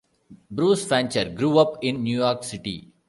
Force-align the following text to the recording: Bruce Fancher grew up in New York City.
Bruce 0.49 0.83
Fancher 0.83 1.29
grew 1.29 1.59
up 1.59 1.77
in 1.83 2.01
New 2.01 2.17
York 2.17 2.43
City. 2.43 2.89